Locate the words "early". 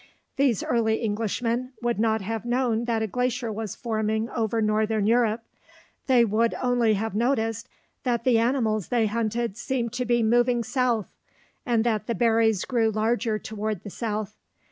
0.63-1.03